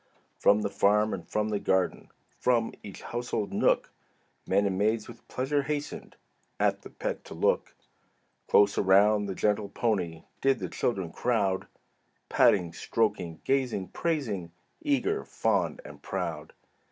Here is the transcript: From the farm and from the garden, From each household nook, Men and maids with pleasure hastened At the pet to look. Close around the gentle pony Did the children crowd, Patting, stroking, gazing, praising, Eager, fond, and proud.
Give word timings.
From 0.39 0.63
the 0.63 0.69
farm 0.71 1.13
and 1.13 1.29
from 1.29 1.49
the 1.49 1.59
garden, 1.59 2.09
From 2.39 2.73
each 2.81 3.03
household 3.03 3.53
nook, 3.53 3.91
Men 4.47 4.65
and 4.65 4.75
maids 4.75 5.07
with 5.07 5.27
pleasure 5.27 5.61
hastened 5.61 6.15
At 6.59 6.81
the 6.81 6.89
pet 6.89 7.23
to 7.25 7.35
look. 7.35 7.75
Close 8.47 8.79
around 8.79 9.27
the 9.27 9.35
gentle 9.35 9.69
pony 9.69 10.23
Did 10.41 10.57
the 10.57 10.69
children 10.69 11.11
crowd, 11.11 11.67
Patting, 12.29 12.73
stroking, 12.73 13.41
gazing, 13.43 13.89
praising, 13.89 14.51
Eager, 14.81 15.23
fond, 15.23 15.81
and 15.85 16.01
proud. 16.01 16.53